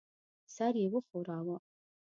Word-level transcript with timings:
سر 0.55 0.73
یې 0.81 0.87
وښوراوه. 0.93 1.57